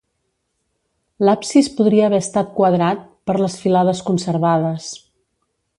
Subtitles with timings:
[1.27, 4.93] L'absis podria haver estat quadrat, per les filades conservades.